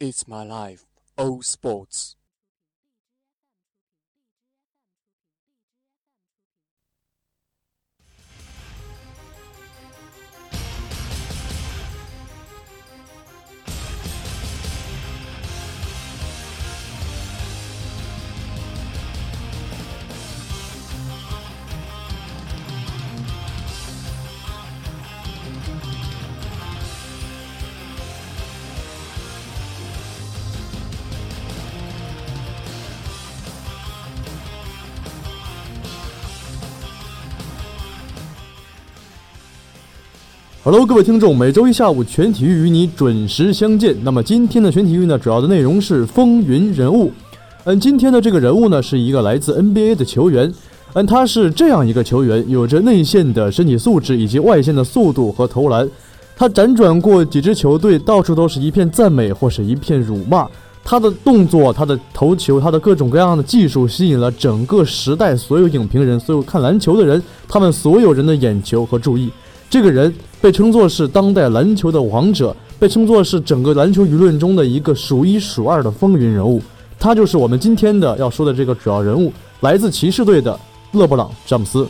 [0.00, 0.86] It's my life.
[1.16, 2.16] All Sports。
[40.62, 43.96] Hello，各位听众，每周一下午全体育与你准时相见。
[44.02, 47.10] 那么今天的全体育呢，主要的内容是风云人物。
[47.64, 50.52] 嗯，今天的这个人物呢，是一个来自 NBA 的球员。
[50.92, 55.88] 嗯，他是这样一个球员，有着内线的身体素质以及外线的速度和投篮。
[56.36, 60.46] 他辗转过几支球队，到处都是一片赞美或是一片辱骂。
[60.84, 69.30] 他的动作、他的投球、他的各种各样的技术，吸引了整个时代所有影评人、所有看篮球的人，他们所有人的眼球和注意。
[69.70, 76.60] 这个人被称作是当代篮球的王者，被称作是整个篮球舆论中的一个数一数二的风云人物。
[76.98, 80.58] 他就是我们今天的要说的这个主要人物，来自骑士队的
[80.90, 81.86] 勒布朗·詹姆斯。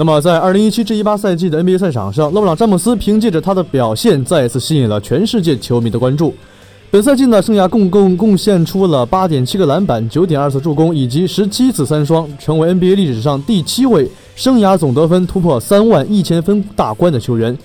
[0.00, 6.32] 那么，在2017至18赛季的 NBA 赛场上，勒布朗·詹姆斯凭借着他的表现，再次吸引了全世界球迷的关注。
[6.88, 17.58] 本赛季呢，生涯共共贡献出了8.7个篮板、9.2次助攻以及17次三双，成为 NBA 历史上第七位生涯总得分突破3万一千分大关的球员。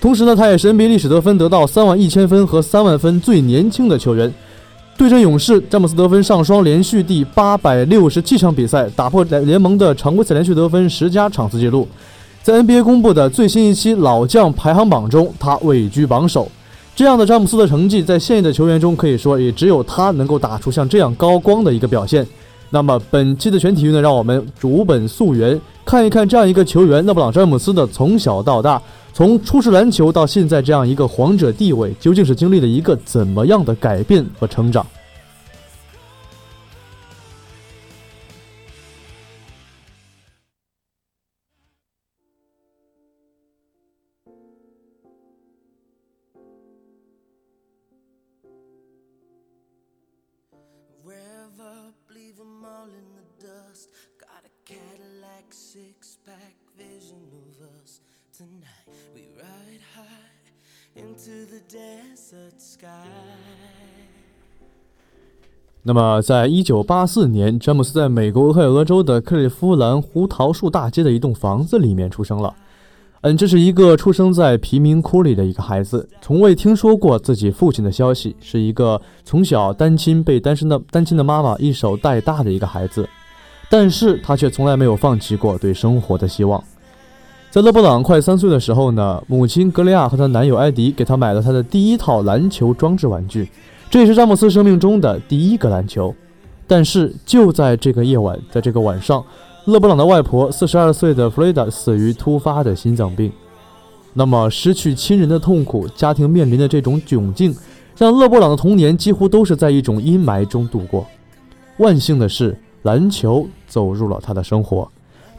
[0.00, 4.34] 同时呢，他也是 NBA 历史得分得到3万一千分和3万分最年轻的球员。
[4.96, 11.86] 对阵勇士，詹姆斯得分上双，连续第八百六十七场比赛，打破联盟的常规赛连续得分十佳场次纪录。
[12.42, 16.50] 在 NBA 公布的最新一期老将排行榜中，他位居榜首。
[16.94, 22.26] 这样的詹姆斯的成绩，在现役的球员中可以说也只有他能够打出像这样高光的一个表现。
[22.70, 28.80] 那么本期的全体育呢，让我们逐本溯源，看一看这样一个球员勒布朗·詹姆斯的从小到大，
[29.12, 34.84] 从初识篮球到现在这样一个皇者地位，究竟是经历了一个怎么样的改变和成长？
[65.82, 72.54] 那么，在一九八四年，詹姆斯在美国俄亥俄州的克利夫兰胡桃树大街的一栋房子里面出生了。
[73.20, 83.08] 嗯，这是一个出生在贫民窟里的一个孩子，从未听说过自己父亲的消息，是一个从小单亲被单身的单亲的妈妈一手带大的一个孩子。
[83.68, 86.62] 但是他却从来没有放弃过对生活的希望。
[87.50, 93.48] 在勒布朗快三岁的时候呢，母亲格雷亚和她男友艾迪给他买了他的第一套篮球装置玩具。
[93.88, 96.14] 这也是詹姆斯生命中的第一个篮球，
[96.66, 99.24] 但是就在这个夜晚，在这个晚上，
[99.66, 103.32] 勒布朗的外婆四十二岁的弗雷达死于突发的心脏病。
[104.12, 107.56] 那么，失去亲人的痛苦，家庭面临的这种窘境，
[107.96, 111.06] 让勒布朗的童年几乎都是在一种阴霾中度过。
[111.78, 114.90] 万幸的是，篮球走入了他的生活，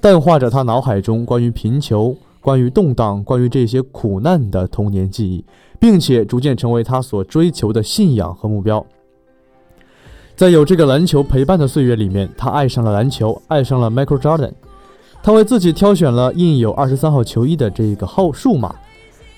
[0.01, 5.44] 淡化着他脑海中关于贫穷、关于动荡、关于这些苦难的童年记忆。
[5.79, 8.83] 并且逐渐成为他所追求的信仰和目标。
[10.35, 14.53] 在有这个篮球陪伴的岁月里面，他爱上了篮球，爱上了 Michael Jordan。
[15.21, 18.73] 他为自己挑选了印有二十三号球衣的这个号数码。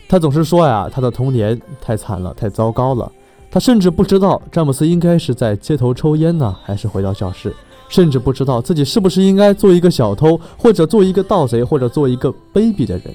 [0.08, 3.12] 他总是说呀，他的童年太惨了，太糟糕了。
[3.52, 7.54] 他甚至不知道詹姆斯应该是在街头抽烟呢，还是回到教室。
[7.90, 13.14] 甚至不知道自己是不是应该做一个小偷，或者做一个盗贼，或者做一个卑鄙的人。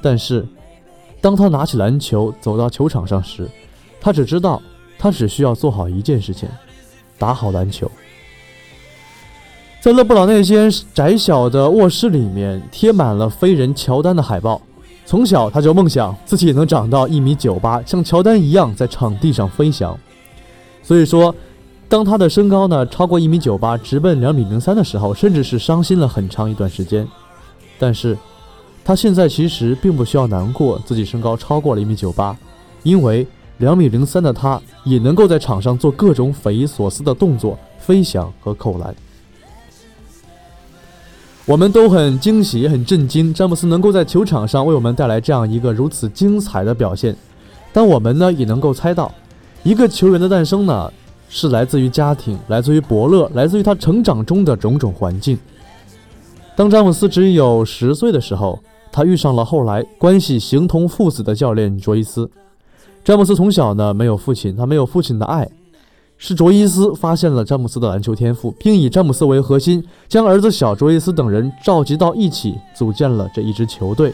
[0.00, 0.46] 但是，
[1.20, 3.46] 当他拿起篮球走到球场上时，
[4.00, 4.62] 他只知道
[4.98, 6.48] 他只需要做好一件事情：
[7.18, 7.90] 打好篮球。
[9.80, 14.60] 在勒布朗那间窄小的卧室里面，贴满了飞人乔丹的海报。
[15.06, 19.98] 从小他就梦想自己能长到一米九八，像乔丹一样在场地上飞翔。
[20.82, 21.34] 所以说，
[21.90, 27.04] 当他的身高呢超过一米九八，直奔两米零三的时候，甚至是伤心了很长一段时间。
[27.80, 28.16] 但是，
[28.84, 32.36] 他现在其实并不需要难过自己身高超过了一米九八，
[32.84, 33.26] 因为
[33.58, 38.94] 两米零三的他也能够在场上做各种匪夷所思的动作，飞翔和扣篮。
[41.46, 47.16] 我们都很惊喜，也很震惊，詹姆斯能够在球场上为我们带来这样一个如此精彩的表现。
[47.72, 49.12] 但我们呢，也能够猜到，
[49.64, 50.92] 一个球员的诞生呢，
[51.32, 55.38] 是来自于家庭，来自于伯乐，来自于他成长中的种种环境。
[56.56, 58.58] 当詹姆斯只有十岁的时候，
[58.90, 62.28] 他遇上了后来关系形同父子的教练卓伊斯。
[63.04, 65.48] 詹姆斯从小呢，没有父亲，他没有父亲的爱。
[66.18, 74.12] 是卓伊斯发现了詹姆斯的篮球天赋，并以詹姆斯为核心，将儿子小卓伊斯等人召集到一起，组建了这一支球队。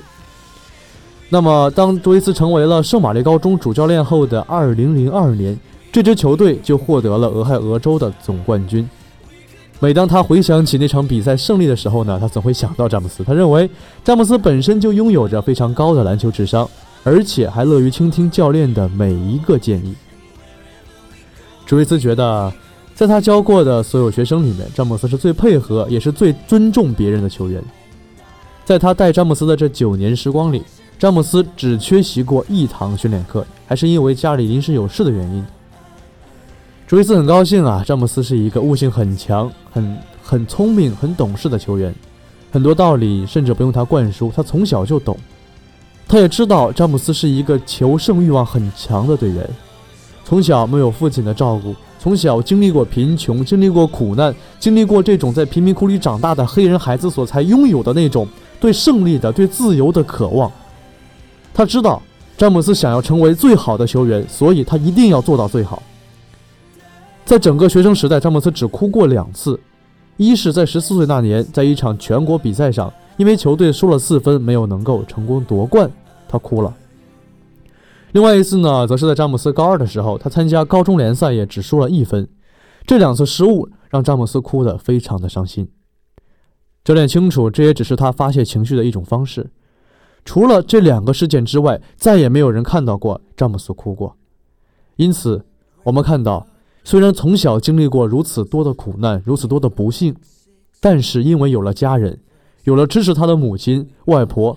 [1.30, 5.58] 那么，当卓伊斯成为了圣玛丽高中主教练后的2002年，
[5.96, 8.86] 这支球队就获得了俄亥俄州的总冠军。
[9.80, 13.24] 每当他回想起那场比赛胜利的时候呢，他总会想到詹姆斯。
[13.24, 13.70] 他认为
[14.04, 16.68] 詹姆斯本身就拥有着非常高的篮球智商，
[17.02, 19.94] 而且还乐于倾听教练的每一个建议。
[21.64, 22.52] 朱维斯觉得，
[22.94, 27.64] 在他教过的所有学生里面，詹姆斯是最配合也是最尊重别人的球员。
[28.66, 30.62] 在他带詹姆斯的这九年时光里，
[30.98, 35.42] 詹姆斯只缺席过一堂训练课，还是因为家里临时有事的原因。
[36.86, 41.92] 朱伊斯很高兴啊，詹姆斯是一个悟性很强、很很聪明、很懂事的球员，
[42.52, 45.18] 很多道理甚至不用他灌输，他从小就懂。
[46.06, 49.44] 他也知道詹姆斯是一个求胜欲望很强的队员。
[50.24, 58.28] 从小没有父亲的照顾，从小经历过贫穷，经历过苦难，经历过这种在贫民窟里长大的黑人孩子所才拥有的那种
[58.60, 60.48] 对胜利的、对自由的渴望。
[61.52, 62.00] 他知道
[62.38, 65.82] 詹姆斯想要成为最好的球员，所以他一定要做到最好。
[67.26, 69.58] 在整个学生时代，詹姆斯只哭过两次，
[70.16, 75.90] 一是在十四岁那年，在一场全国比赛上，因为球队输了四分，没有能够成功夺冠，
[76.28, 76.72] 他哭了。
[78.12, 82.28] 另外一次呢，则是在詹姆斯高二的时候，他参加高中联赛也只输了一分。
[82.86, 85.68] 这两次失误让詹姆斯哭得非常的伤心。
[86.84, 89.50] 教练清楚，这也只是他发泄情绪的一种方式。
[90.24, 94.16] 除了这两个事件之外，再也没有人看到过詹姆斯哭过。
[94.94, 95.44] 因此，
[95.82, 96.46] 我们看到，
[96.86, 100.14] 虽然从小经历过如此多的苦难，如此多的不幸，
[100.78, 102.16] 但是因为有了家人，
[102.62, 104.56] 有了支持他的母亲、外婆，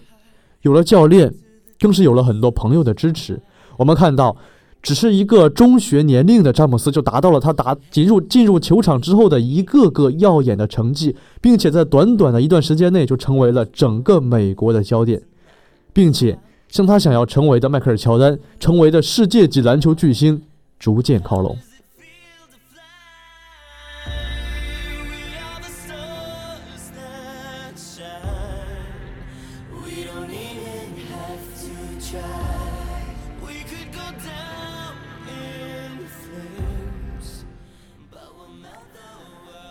[0.61, 1.33] 有了教练，
[1.79, 3.41] 更是有了很多朋友的支持。
[3.77, 4.37] 我们看到，
[4.83, 15.19] 只是一个中学年龄的詹姆斯就达到了他打进入进入球场之后的一个个耀眼的成绩，并且在短短的一段时间内就成为了整个美国的焦点，
[15.91, 20.39] 并且向他想要成为的迈克尔·乔丹成为的世界级篮球巨星
[20.77, 21.57] 逐渐靠拢。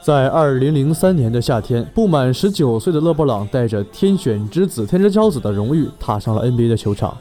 [0.08, 7.14] 在二零零三年的夏天，不满十九岁的勒布朗带着“天选之子”“天之骄子”的荣誉踏上了 NBA 的球场。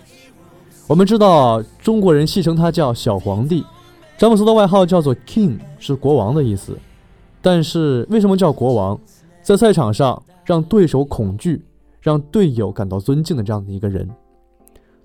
[0.88, 3.66] 我们知道，中国人戏称他叫“小皇帝”，
[4.18, 6.78] 詹姆斯的外号叫做 “King”，是国王的意思。
[7.42, 8.98] 但是为什么叫国王？
[9.42, 11.66] 在赛场上让对手恐惧，
[12.00, 14.10] 让队友感到尊敬的这样的一个人。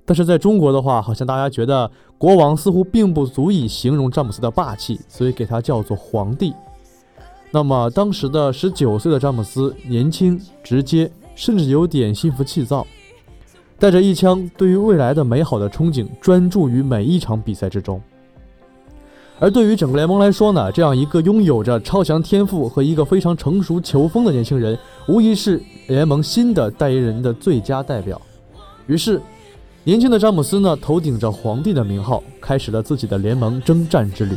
[0.05, 6.55] 但是在中国的话，好像大家觉得国王似乎并不足以形容詹姆斯的霸气，所以给他叫做皇帝。
[7.54, 12.87] 那么，当时的十九岁的詹姆斯年轻、直接，甚至有点心浮气躁，
[13.78, 18.00] 带着一腔对于未来的美好的憧憬，专注于每一场比赛之中。
[19.38, 28.18] 而对于整个联盟来说呢，这样一个拥有着超强天赋和一个非常成熟球风的年轻人，无疑是联盟新的代言人的最佳代表。
[28.87, 29.21] 于是，
[29.85, 34.37] 年轻的詹姆斯呢，头顶着皇帝的名号，开始了自己的联盟征战之旅。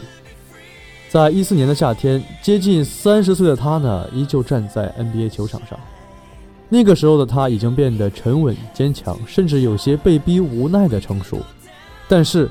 [1.10, 5.80] 在一四年的夏天，接近三十岁的他呢，依旧站在 NBA 球场上。
[6.68, 11.40] 那个时候的他已经变得沉稳坚强，甚至有些被逼无奈的成熟。
[12.08, 12.50] 但是，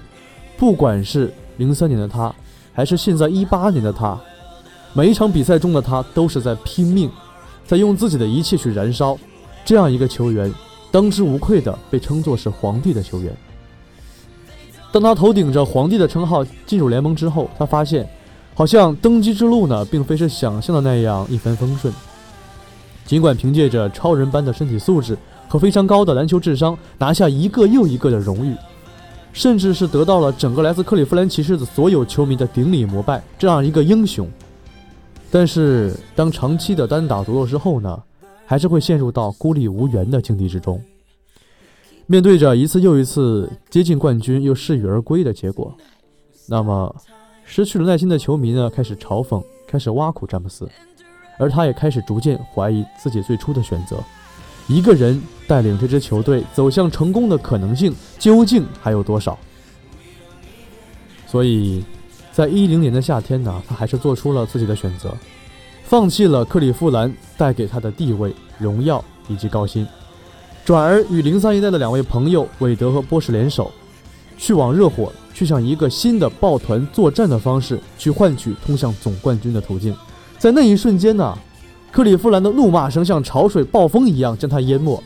[0.56, 2.34] 不管是零三年的他，
[2.72, 4.18] 还是现在一八年的他，
[4.92, 7.10] 每一场比赛中的他都是在拼命，
[7.66, 9.18] 在用自己的一切去燃烧。
[9.64, 10.52] 这样一个球员，
[10.90, 13.34] 当之无愧的被称作是皇帝的球员。
[14.92, 18.08] 当他头顶着皇帝的称号进入联盟之后，他发现，
[18.54, 21.92] 好像登基之路呢，并非是想象的那样一帆风顺。
[23.04, 25.18] 尽管凭借着超人般的身体素质
[25.48, 28.56] 和非常高的篮球智商，拿下一个又一个的荣誉，
[29.32, 34.26] 甚至是得到了整个来自克利夫兰骑士的所有球迷的顶礼膜拜，这样一个英雄。
[35.30, 38.00] 但是，当长期的单打独斗之后呢，
[38.46, 40.80] 还是会陷入到孤立无援的境地之中。
[42.06, 45.74] 面对着一次又一次接近冠军又失语而归的结果，
[46.48, 46.94] 那么
[47.44, 50.68] 失去了耐心的球迷呢，开始嘲讽，开始挖苦詹姆斯，
[51.38, 54.02] 而他也开始逐渐怀疑自己最初的选择。
[54.66, 59.38] 一个人带领这支球队走向成功的可能性究竟还有多少？
[61.26, 61.84] 所以，
[62.32, 65.14] 在一零年的夏天呢，他还是做出了自己的选择，
[65.84, 69.86] 放弃了克利夫兰带给他的地位、荣耀以及高薪。
[70.64, 73.70] 转而与零三一代的两位朋友韦德和波什联手，
[74.38, 79.94] 去往热火，去向一个新的抱团作战的方式去换取通向总冠军的途径。
[80.38, 81.36] 在那一瞬间呢，
[81.92, 85.02] 克利夫兰的怒骂声像潮水暴风一样将他淹没。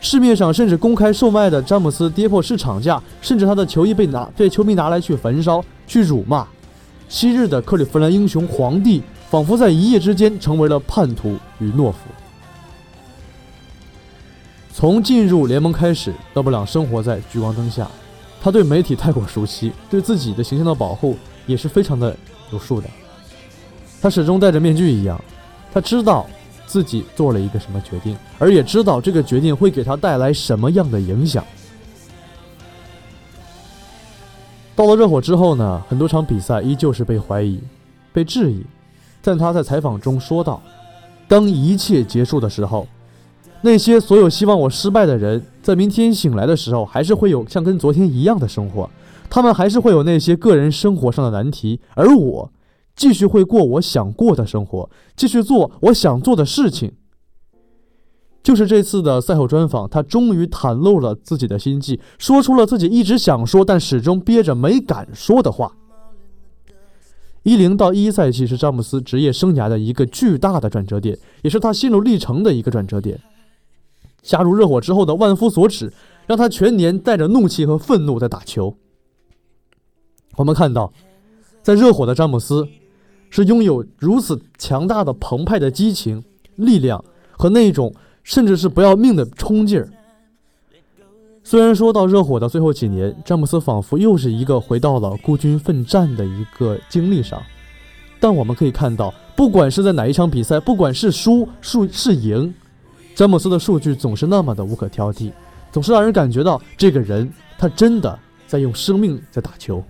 [0.00, 6.46] 市面上甚至公开售卖的詹姆斯跌破市场价，甚至他的球衣被拿被球迷拿来去焚烧、去辱骂。
[7.08, 11.98] 昔日的克利夫兰英雄皇帝，仿佛在一夜之间成为了叛徒与懦夫。
[14.72, 17.90] 从进入联盟开始，勒布朗生活在聚光灯下，
[18.40, 21.16] 他对媒体太过熟悉，对自己的形象的保护
[21.46, 22.16] 也是非常的
[22.52, 22.88] 有数的。
[24.00, 25.20] 他始终戴着面具一样，
[25.72, 26.24] 他知道
[26.66, 31.44] 自己做了一个什么决定，而也知道这个决定会给他带来什么样的影响。
[34.76, 37.60] 到了热火之后呢，很多场比赛依旧是被怀疑、
[38.12, 38.64] 被质疑，
[39.20, 40.62] 但他在采访中说道
[41.26, 42.86] ：“当一切结束的时候。”
[43.60, 48.88] 那些所有希望我失败的人，在明天醒来的时候，还是会有像跟昨天一样的生活。
[49.28, 52.52] 他们还是会有那些个人生活上的难题，而我
[52.94, 56.92] 继续会过我想过的生活，继续做我想做的事情。
[58.42, 65.72] 就是这次的赛后专访，他终于袒露了自己的心迹，说出了自己一直想说但始终憋着没敢说的话。
[67.42, 73.20] 一零到一一赛季是詹姆斯职业生涯的一个巨大的转折点，也是他心路历程的一个转折点。
[74.28, 75.90] 加入热火之后的万夫所指，
[76.26, 78.76] 让他全年带着怒气和愤怒在打球。
[80.36, 80.92] 我们看到，
[81.62, 82.68] 在热火的詹姆斯，
[83.30, 86.22] 是拥有如此强大的澎湃的激情、
[86.56, 89.88] 力量和那种甚至是不要命的冲劲儿。
[91.42, 97.42] 虽然说到热火的最后几年，詹姆斯仿佛又是一个回到了孤军奋战的一个经历上，
[98.20, 102.54] 但我们可以看到，不管是在哪一场比赛，不管是输输是赢。
[103.18, 105.32] 詹姆斯的数据总是那么的无可挑剔，
[105.72, 109.82] 总是让人感觉到这个人他真的在用生命在打球。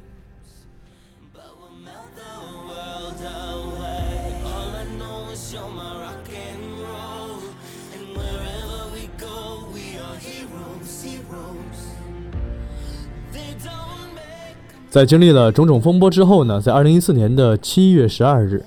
[14.89, 18.65] 在经历了种种风波之后呢，在二零一四年的七月十二日，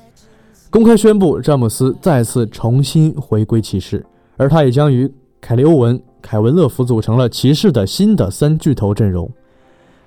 [0.69, 4.05] 公开宣布詹姆斯再次重新回归骑士。
[4.41, 5.07] 而他也将与
[5.39, 9.29] 凯利·欧文、凯文·勒夫组成了骑士的新的三巨头阵容。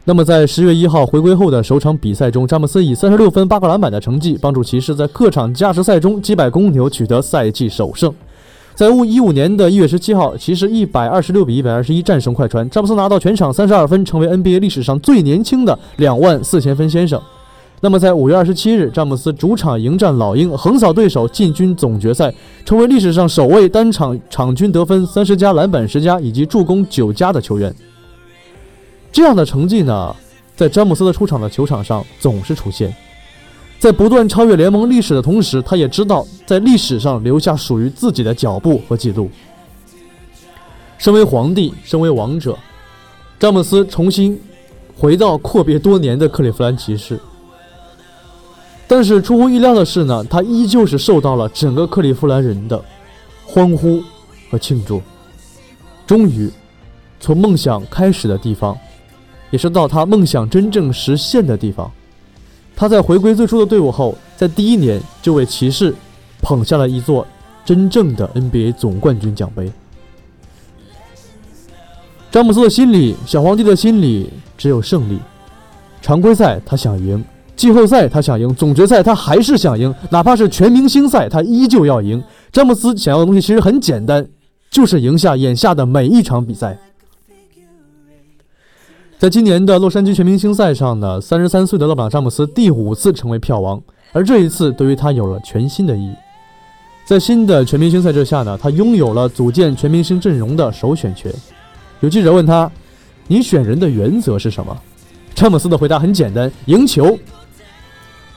[0.04, 8.12] 那么，在十月一号回归后的首场比赛中，詹姆斯以三十六分、八个篮板的成绩，帮助骑士在客场加时赛中击败公牛，取得赛季首胜。
[8.74, 17.22] 在一五年的一月十七号，骑士一百二十六比一百二十一战胜快船，詹姆斯拿到全场三十二分，成为 NBA 历史上最年轻的两万四千分先生。
[17.84, 22.32] 那么，在五月二十七日，詹姆斯主场迎战老鹰，横扫对手，进军总决赛，
[22.64, 27.74] 成为历史上首位单场场均得分三十加、篮板十加以及助攻九加的球员。
[29.12, 30.16] 这样的成绩呢，
[30.56, 32.90] 在詹姆斯的出场的球场上总是出现，
[33.78, 39.28] 在不断超越联盟历史的同时，他也知道在历史上留下属于自己的脚步和记录。
[40.96, 42.56] 身为皇帝，身为王者，
[43.38, 44.40] 詹姆斯重新
[44.96, 47.20] 回到阔别多年的克利夫兰骑士。
[48.86, 52.82] 但是出乎意料的是呢，他依旧是受到了整个克利夫兰人的
[53.46, 54.02] 欢呼
[54.50, 55.00] 和庆祝。
[56.06, 56.50] 终于，
[57.18, 58.76] 从梦想开始的地方，
[59.50, 61.90] 也是到他梦想真正实现的地方，
[62.76, 65.94] 他在回归最初的队伍后，在第一年就为骑士
[66.42, 67.26] 捧下了一座
[67.64, 69.72] 真正的 NBA 总冠军奖杯。
[72.30, 75.18] 詹姆斯的心里，小皇帝的心里只有胜利。
[76.02, 77.24] 常规赛他想赢。
[77.56, 82.22] 季后赛他想赢，总决赛他还是想赢，哪怕是全明星赛他依旧要赢。
[82.50, 84.26] 詹姆斯想要的东西其实很简单，
[84.70, 86.76] 就是赢下眼下的每一场比赛。
[89.18, 93.80] 在今年的洛杉矶全明星赛上呢，三十三岁的勒布朗·詹姆斯第五次成为票王，
[94.12, 96.12] 而这一次对于他有了全新的意义。
[97.06, 101.32] 在新的全明星赛制下呢，他拥有了组建全明星阵容的首选权。
[102.00, 102.70] 有记者问他
[103.28, 104.76] ：“你选人的原则是什么？”
[105.34, 107.16] 詹姆斯的回答很简单：“赢球。”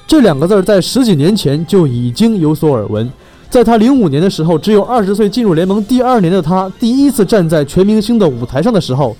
[0.07, 3.11] 这两个字儿在十几年前就已经有所耳闻。
[3.49, 9.15] 在他零五年的时候，只有二十岁进入联盟第二年的他，第一次站在全明星的舞台上的时候，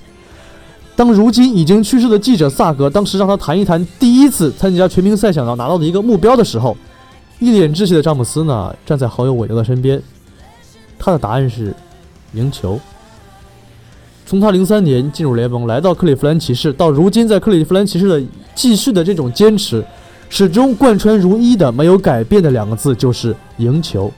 [0.96, 6.76] 当如今已经去世的记者萨格当时让他谈一谈第一次参加全明星赛想要拿到的一个目标的时候，
[7.40, 10.02] 一脸稚气的詹姆斯呢站在好友韦德的身边，
[10.98, 11.76] 他的答案是
[12.34, 12.80] 赢球。
[14.26, 18.22] 从他零三年进入联盟，来到克利夫兰骑士，到如今在克利夫兰骑士的
[18.54, 19.84] 继续的这种坚持。
[20.30, 24.12] 始终贯穿如一的、没有改变的两个字就是赢球。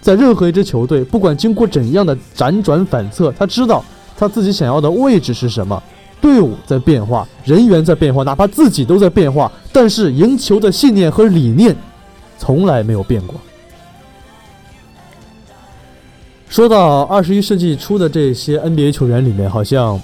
[0.00, 3.84] 在任何一支球队，不管经过怎样的辗转反侧，他知道
[4.16, 5.82] 他自己想要的位置是什么。
[6.20, 11.76] 队伍在变化，人员在变化，哪怕自己都在变化，但是赢球的信念和理念
[12.38, 13.34] 从来没有变过。
[16.48, 20.00] 说到二十一世纪初的这些 NBA 球员里面，好像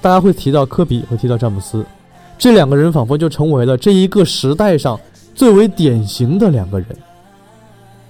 [0.00, 1.84] 大家会提到科比，会提到詹姆斯。
[2.38, 4.98] 这两个人仿佛就成为了这一个时代上
[5.34, 6.88] 最为典型的两个人。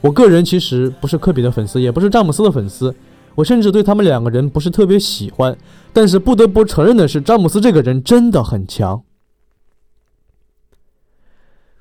[0.01, 2.95] 我个人其实不是科比的粉丝，也不是詹姆斯的粉丝，
[3.35, 5.57] 我甚至对他们两个人不是特别喜欢。
[5.93, 9.03] 但是不得不承认的是，詹姆斯这个人真的很强。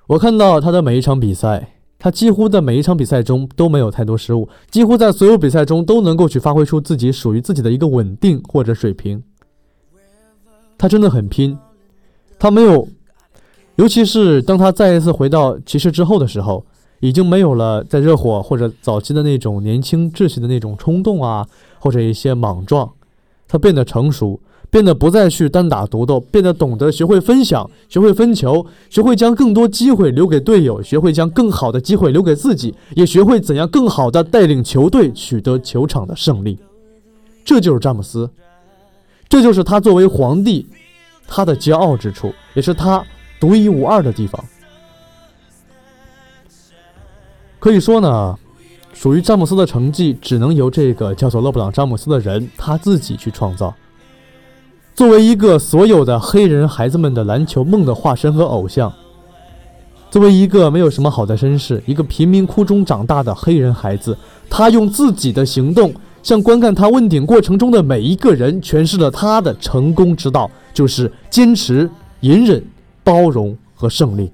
[0.08, 9.22] 我看到他的每一场比赛，他几乎在每一场比赛中都没有太多失误，几乎在所有比赛中都能够去发挥出自己属于自己的一个稳定或者水平。
[10.78, 11.58] 他真的很拼。
[12.38, 12.88] 他没有，
[13.76, 16.66] 尤其是当他再一次回到骑士之后的时候，
[17.00, 21.46] 已经没有了在热火或者早期的那种年轻稚气的那种冲动啊，
[21.80, 22.90] 或者一些莽撞。
[23.48, 36.58] 他变得成熟，变得不再去单打独斗，变得懂得学会分享，学会分球，学会将更多机会留给队友，学会将更好的机会留给自己，也学会怎样更好的带领球队取得球场的胜利。
[37.44, 38.30] 这就是詹姆斯，
[39.30, 40.66] 这就是他作为皇帝。
[41.28, 43.04] 他的骄傲之处，也是他
[43.40, 44.44] 独一无二的地方。
[47.60, 48.38] 可以说呢，
[48.94, 53.74] 属于詹姆斯的成绩，只能由这个叫做勒布朗·詹姆斯的人他自己去创造。
[54.94, 58.94] 作为一个所有的黑人孩子们的篮球梦的化身和偶像，
[60.10, 64.18] 作为一个没有什么好的身世、一个贫民窟中长大的黑人孩子，
[64.50, 65.94] 他用自己的行动。
[66.26, 71.88] 向观看他问鼎过程中的每一个人诠释了他的成功之道，就是坚持、
[72.22, 72.66] 隐忍、
[73.04, 74.32] 包容和胜利。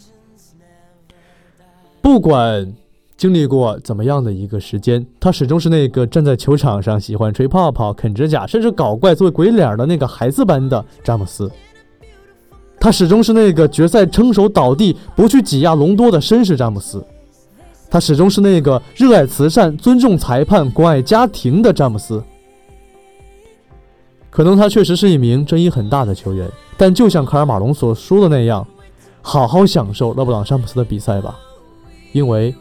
[2.02, 2.74] 不管
[3.18, 11.52] 经历过怎么样的一个时间，他始终是那个站在球场上喜欢吹泡泡、啃指甲，甚至搞怪、做鬼脸的那个孩子般的詹姆斯。
[12.80, 17.04] 他始终是那个决赛撑手倒地、不去挤压隆多的绅士詹姆斯。
[17.92, 22.24] 他始终是那个热爱慈善、尊重裁判、关爱家庭的詹姆斯。
[24.30, 28.66] 可能他确实是一名争议很大的球员，但就像卡尔马龙所说的那样，
[29.22, 31.38] 好好享受勒布朗·詹姆斯的比赛吧，
[32.14, 32.56] 因为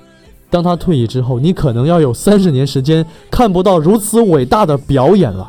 [0.51, 5.49] 当他退役之后，你可能要有三十年时间看不到如此伟大的表演了。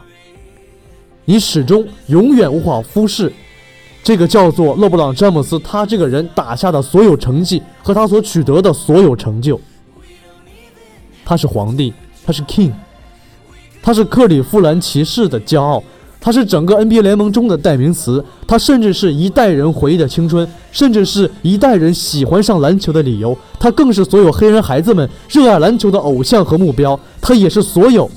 [1.25, 3.33] 你始终永远无法忽视。
[4.03, 9.59] 这个叫做勒布朗·詹姆斯，他这个人打下的所有成绩和他所取得的所有成就。
[11.23, 11.93] 他是皇帝，
[12.25, 12.71] 他是 king，
[13.81, 15.81] 他是克利夫兰骑士的骄傲，
[16.19, 28.09] 他是整个 NBA 联盟中的代名词，他甚至是一代人回忆的青春，甚至是一代人喜欢上篮球的理由，他更是所有黑人孩子们热爱篮球的偶像和目标，他也是所有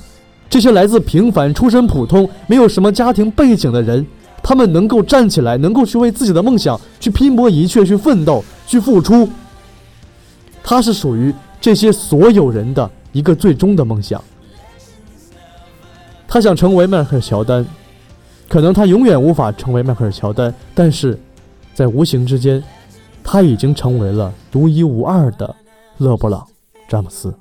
[0.50, 4.04] 这些来自平凡、出身普通、没有什么家庭背景的人，
[4.42, 9.28] 他们能够站起来，能够去为自己的梦想去拼搏一切，去奋斗，去付出。
[10.62, 11.34] 他是属于。
[11.64, 14.22] 这些所有人的一个最终的梦想，
[16.29, 17.64] 他想成为迈克尔·乔丹，
[18.50, 21.18] 可能他永远无法成为迈克尔·乔丹，但是，
[21.72, 22.62] 在无形之间，
[23.22, 25.57] 他已经成为了独一无二的
[25.96, 26.42] 勒布朗·
[26.87, 27.35] 詹姆斯。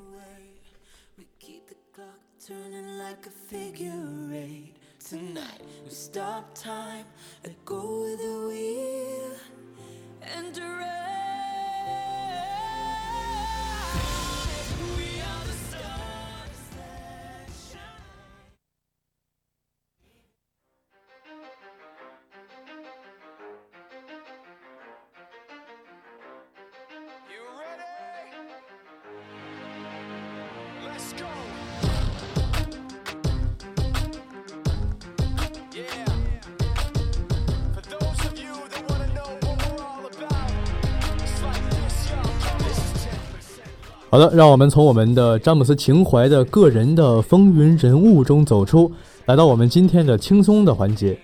[44.14, 48.88] 好的让我们从我们的詹姆斯情怀的个人的风云人物中走出
[49.26, 51.18] 来到我们今天的轻松的环节。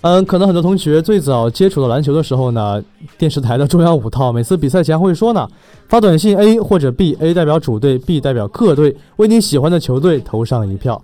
[0.00, 2.82] 嗯可能很多同学最早接触到篮球的时候呢
[3.16, 5.48] 电视台的中央五套每次比赛前会说呢
[5.90, 11.02] 发短信 A 或者 B，A 代表主队，B 代表客队，为你喜欢的球队投上一票。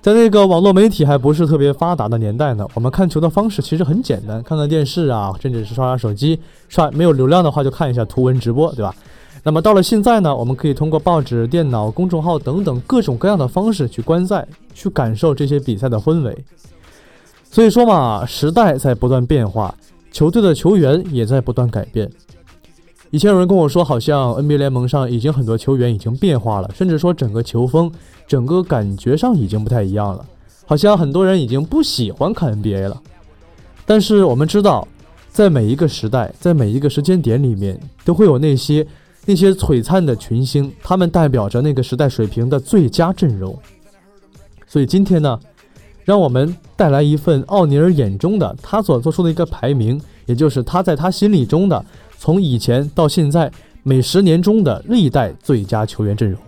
[0.00, 8.94] 在那个网络媒体还不是特别发达的年代呢，我们看球的方式其实很简单，看看电视啊，甚至是刷刷手机，刷没有流量的话就看一下图文直播，对吧？
[9.42, 16.44] 那么到了现在呢，我们可以通过报纸、电脑、公众号等等各种各样的方式去观赛，去感受这些比赛的氛围。
[17.50, 19.74] 所以说嘛，时代在不断变化，
[20.12, 22.08] 球队的球员也在不断改变。
[23.12, 27.92] 以前有人跟我说，好像 NBA 联盟上已经很多球员已经变化了，甚至说整个球风、
[28.26, 30.24] 整个感觉上已经不太一样了，
[30.64, 33.00] 好像很多人已经不喜欢看 NBA 了。
[33.84, 34.88] 但是我们知道，
[35.30, 38.84] 在每一个时代，在每一个时间点里面，都会有那些。
[39.24, 43.56] 那些璀璨的群星，他们代表着那个时代水平的最佳阵容。
[44.66, 45.38] 所以今天呢，
[46.04, 51.84] 让我们带来一份奥尼尔眼中的他所做出的一个排名，也就是他在他心里中的
[52.22, 53.50] 从以前到现在
[53.82, 56.40] 每十年中的历代最佳球员阵容。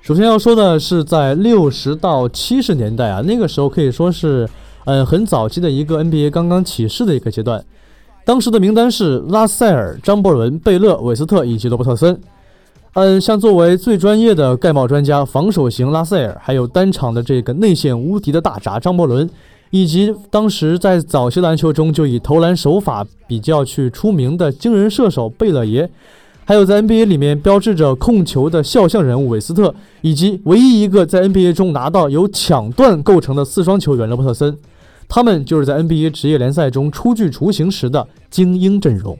[0.00, 4.48] 首先要说的是，在六十到七十年代啊，那个时候可以说是。
[4.86, 7.64] 嗯，很早期的一个 NBA 刚刚起势的一个阶段，
[8.22, 12.18] 当时的名单是拉塞尔、张伯伦、贝勒、韦斯特以及罗伯特森。
[12.94, 19.28] 嗯，像作为最专业的盖帽专家、防守型拉塞尔，还有单场的这个内线无敌的大闸张伯伦，
[19.70, 25.90] 以及当时在早期篮球中就以投篮手法比较去出名的惊人射手贝勒爷。
[26.44, 34.56] 还有在 NBA 里面标志着控球的肖像人物韦斯特，以及唯一一个在 NBA 中拿到由抢断构成的四双球员罗伯特森。
[35.08, 39.18] 他们就是在 NBA 职业联赛中初具雏形时的精英阵容。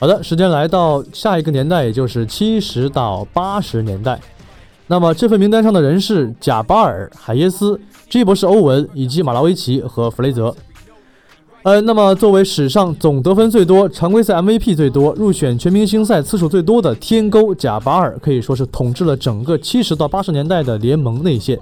[0.00, 4.16] 好的，时间来到下一个年代，也就是七十到八十年代。
[4.86, 10.54] 那么这份名单上的人是贾巴尔、海耶斯、G 博士、欧文以及马拉维奇和弗雷泽。
[11.64, 21.58] 呃，那么作为史上总得分最多、常规赛 MVP 最多、入选全明星赛次数最多的天勾贾巴尔，可以说是统治了整个七十到八十年代的联盟内线。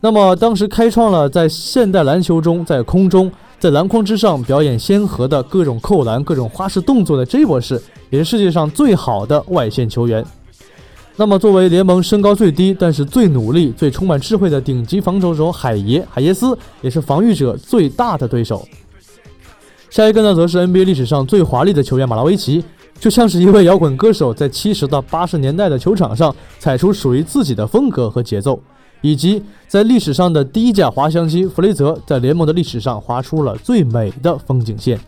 [0.00, 10.24] 那么当时开创了在现代篮球中，在空中、在篮筐之上表演先河的各种扣篮、各种花式动作的 J 博士，也是世界上最好的外线球员。
[11.14, 18.66] 那么作为联盟身高最低，但是最努力、最充满智慧的顶级防守手海耶海耶斯，也是防御者最大的对手。
[19.90, 22.64] 下一个呢，则是 NBA 历史上最华丽的球员马拉维奇，
[22.98, 28.58] 就像是一位摇滚歌手，在七十到八十年代的球场上踩出属于自己的风格和节奏，
[29.00, 34.98] 以及在历史上的第一架滑翔机弗雷泽，在联盟的历史上划出了最美的风景线。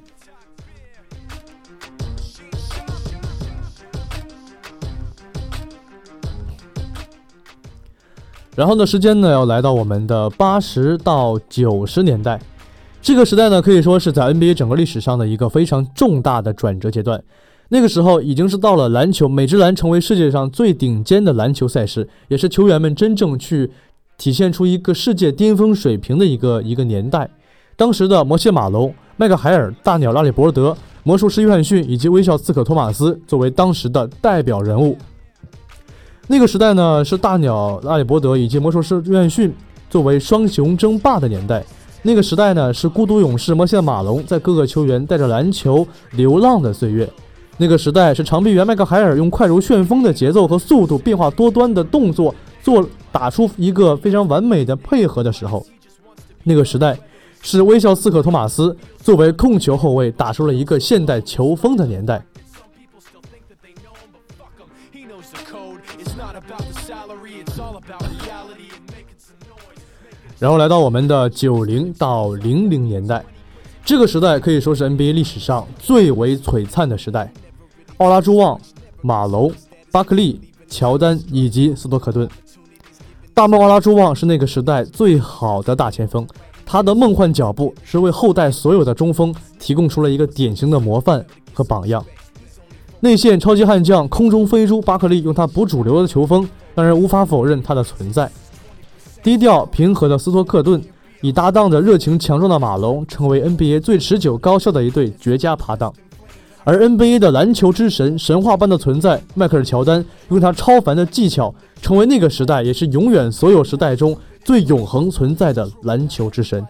[8.55, 12.39] 然后呢，时间呢要来到我们的八十到九十年代。
[13.01, 17.21] 这个时代呢，可以说是在 NBA 整个历史上的一个非常重大的转折阶段。
[17.73, 23.71] 那个时候已经是到了篮球美职篮成为世界上最顶尖的篮球赛事，也是球员们真正去
[24.19, 27.27] 体现出一个世界巅峰水平的一个一个年代。
[27.75, 34.99] 当时的摩西马龙、麦克海尔、大鸟拉里伯德、魔术师约翰逊以及微笑刺客托马斯作为当时的代表人物。
[36.29, 39.51] 那个时代呢，是大鸟拉里伯德以及魔术师约翰逊
[39.89, 41.65] 作为双雄争霸的年代。
[42.03, 47.09] 那个时代呢，是孤独勇士摩西马龙在各个球员带着篮球流浪的岁月。
[47.63, 55.65] 那个时代是长臂猿麦克海尔用快如旋风的节奏和速度、变化多端的动作做打出一个非常完美的配合的时候。
[56.43, 56.99] 那个时代
[57.41, 62.21] 是微笑刺客托马斯作为控球后卫打出了一个现代球风的年代。
[70.41, 73.25] 然后来到我们的九零到零零年代，
[73.85, 77.33] 这个时代可以说是 NBA 历史上最为璀璨的时代。
[78.03, 78.61] 奥拉朱旺、
[79.01, 79.53] 马龙、
[79.93, 82.29] 巴克利、乔丹以及斯托克顿。
[83.33, 86.27] 大梦奥拉朱旺是那个时代最好的大前锋，
[86.67, 92.05] 他的梦幻脚步是为后代所有的中锋提供出了一个典型的模范和榜样。
[92.99, 98.29] 内线超级悍将空中飞猪巴克利用他不主流的球风，让人无法否认他的存在。
[99.23, 100.83] 低调平和的斯托克顿，
[101.21, 105.95] 以搭档着热情强壮的马龙，成为 NBA 最持久高效的一对绝佳拍档。
[106.65, 116.65] 而 NBA 的篮球之神，神话般的存在迈克尔·乔丹，用他超凡的技巧，成为那个时代，也是永远所有时代中最永恒存在的篮球之神。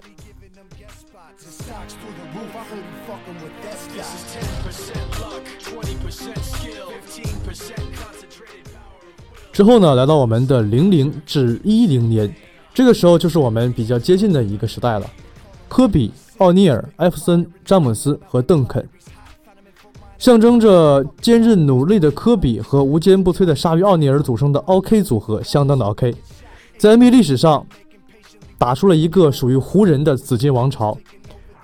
[9.52, 12.34] 之后呢，来到我们的零零至一零年，
[12.72, 15.06] 这个时候就是我们比较接近的一个时代了。
[15.68, 18.88] 科比、奥尼尔、艾弗森、詹姆斯和邓肯，
[20.22, 26.14] 象征着坚韧努力的科比和无坚不摧的鲨鱼奥尼尔组成的 OK 组合，相当的 OK，
[26.78, 27.66] 在 NBA 历史上
[28.56, 30.96] 打出了一个属于湖人的紫金王朝。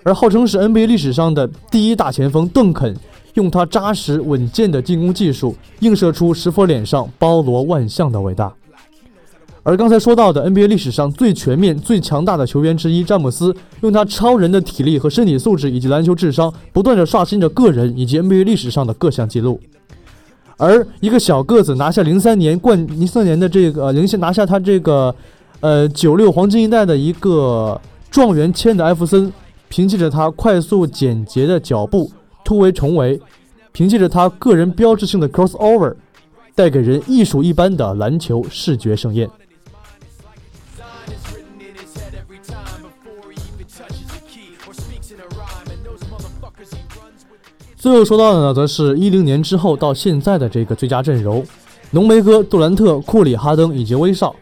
[0.03, 2.92] 而号称是 NBA 历史上的第一大前锋邓肯。
[3.35, 8.53] 用他扎实稳健的进攻技术，映射出石佛脸上包罗万象的伟大。
[9.69, 19.61] 而刚才说到的 NBA 历史上最全面、最强大的球员之一詹姆斯，用他超人的体力和身体素质以及篮球智商，不断的刷新着个人以及 NBA 历史上的各项纪录。
[20.57, 25.15] 而一个小个子拿下零三年冠零三年的这个零拿下他这个
[25.61, 27.79] 呃九六黄金一代的一个
[28.11, 29.31] 状元签的艾弗森，
[29.69, 32.11] 凭借着他快速简洁的脚步。
[32.43, 33.21] 突围重围，
[33.73, 35.95] 凭借着他个人标志性的 crossover，
[36.55, 39.29] 带给人艺术一般的篮球视觉盛宴。
[47.79, 51.47] 最后说到的呢，则是一零年之后到现在的这个最佳阵容：
[51.93, 54.35] 浓眉哥、杜兰特、库里、哈登以及威少。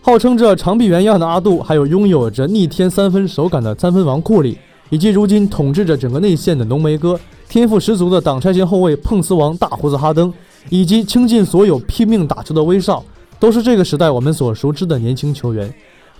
[0.00, 4.58] 号称着长臂猿一样的阿杜，还有拥有着逆天三分手感的三分王库里。
[4.88, 7.16] 以及如今统治着整个内线的浓眉哥，
[7.48, 10.34] 天赋十足的挡拆型后卫碰瓷王大胡子哈登，
[10.68, 13.04] 以及倾尽所有拼命打球的威少，
[13.38, 15.72] 都是这个时代我们所熟知的年轻球员。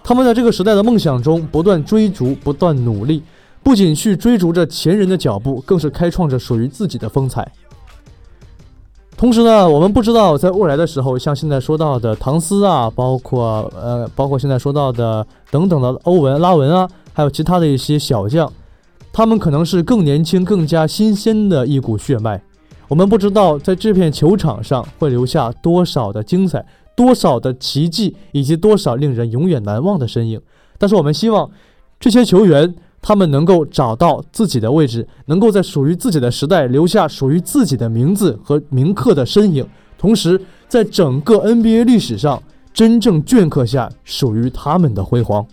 [0.05, 3.21] 他们在这个时代的梦想中不断追逐，不断努力，
[3.63, 7.51] 不仅去追逐着前人的脚步，更是开创着属于自己的风采。
[9.17, 18.51] 同时呢，我们不知道在未来的时候，像现在说到的唐斯啊，包括呃，包括现在说到的等等的欧文、拉文啊，还有其他的一些小将。
[19.13, 22.41] 他们可能是更年轻、更加新鲜的一股血脉。
[22.89, 26.65] 我们不知道在这片球场上会留下多少的精彩、
[26.97, 30.41] 多少的奇迹，以及多少令人永远难忘的身影。
[30.79, 31.51] 但是我们希望
[31.99, 45.45] 这些球员，他们能够找到自己的位置，能够在属于自己的时代留下属于自己的名字和铭刻的身影，同时在整个 NBA 历史上真正镌刻下属于他们的辉煌。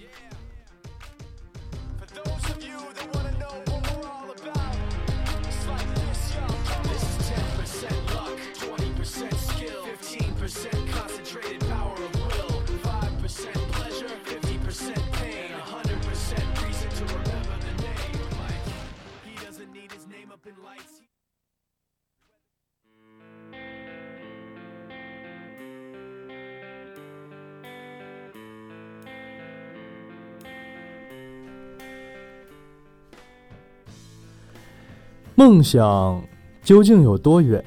[35.40, 36.20] 梦想
[36.64, 37.64] 究竟有多远？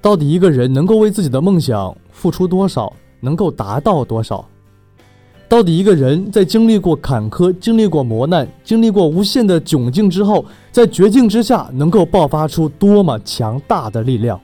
[0.00, 4.42] 到底一个人能够为自己的梦想付出多少，能够达到多少？
[5.46, 14.40] 到底一个人在经历过坎坷、经历过磨难、经历过无限的窘境之后，在绝境之下能够爆发出多么强大的力量？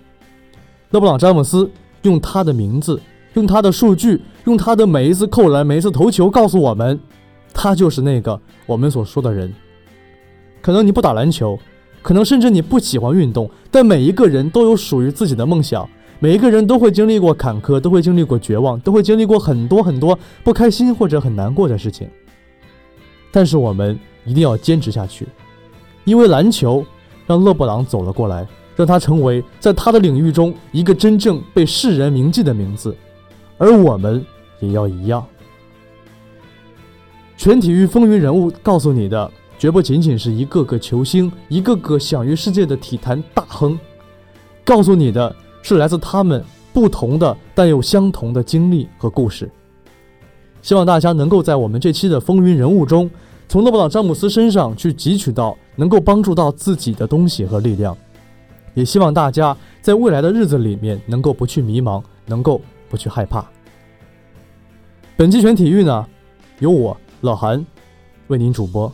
[0.90, 1.70] 勒布朗·詹姆斯
[2.02, 3.00] 用他的名字，
[3.32, 7.00] 用他的数据，用他的每一次扣篮、每一次投球，告诉我们，
[7.54, 9.50] 他就是那个我们所说的人。
[10.62, 11.59] 可能你不打篮球，
[12.01, 15.87] 可能甚至你不喜欢运动，但每一个人都有属于自己的梦想。
[16.20, 22.09] 每一个人都会经历过坎坷，都会经历过绝望，都会经历过很多很多不开心或者很难过的事情。
[23.33, 25.27] 但是我们一定要坚持下去，
[26.05, 26.87] 因为篮球
[27.27, 28.46] 让勒布朗走了过来，
[28.77, 32.96] 让他成为在他的领域中一个真正被世人铭记的名字，
[33.59, 34.25] 而我们
[34.61, 35.27] 也要一样。
[37.37, 39.29] 全体育风云人物告诉你的。
[39.62, 43.79] 绝不仅仅是一个个球星，一个个享誉世界的体坛大亨，
[44.64, 49.48] 告诉你的是来自他们不同的但又相同的经历和故事。
[50.62, 53.09] 希望大家能够在我们这期的风云人物中，
[53.48, 57.96] 从勒布朗·詹姆斯身上去汲取到能够帮助到自己的东西和力量。
[58.75, 63.48] 也希望大家在未来的日子里面能够不去迷茫，能够不去害怕。
[65.16, 66.05] 本期全体育呢，
[66.59, 67.64] 由我老韩
[68.27, 68.92] 为您主播。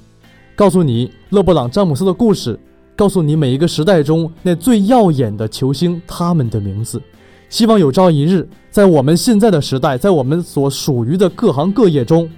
[0.58, 2.58] 告诉你勒布朗·詹姆斯的故事，
[2.96, 7.00] 告诉你每一个时代中那最耀眼的球星他们的名字。
[7.48, 12.28] 希望有朝一日，在我们现在的时代，在我们所属于的各行各业中，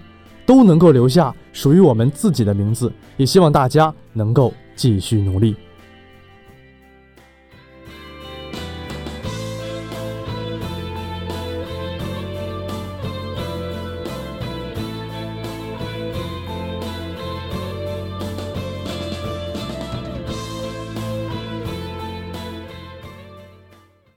[0.45, 2.93] 都能够留下属于我们自己的名字。
[3.17, 5.57] 也希望大家能够继续努力。